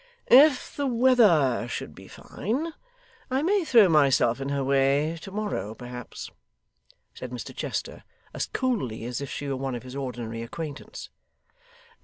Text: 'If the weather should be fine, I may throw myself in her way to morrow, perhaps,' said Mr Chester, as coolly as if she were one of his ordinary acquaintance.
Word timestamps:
'If 0.31 0.75
the 0.75 0.87
weather 0.87 1.67
should 1.69 1.93
be 1.93 2.07
fine, 2.07 2.73
I 3.29 3.43
may 3.43 3.63
throw 3.63 3.87
myself 3.87 4.41
in 4.41 4.49
her 4.49 4.63
way 4.63 5.19
to 5.21 5.29
morrow, 5.29 5.75
perhaps,' 5.75 6.31
said 7.13 7.29
Mr 7.29 7.55
Chester, 7.55 8.03
as 8.33 8.47
coolly 8.47 9.05
as 9.05 9.21
if 9.21 9.29
she 9.29 9.47
were 9.47 9.55
one 9.57 9.75
of 9.75 9.83
his 9.83 9.95
ordinary 9.95 10.41
acquaintance. 10.41 11.11